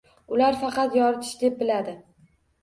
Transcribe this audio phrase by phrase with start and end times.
[0.37, 1.95] Ular faqat yoritish deb biladi.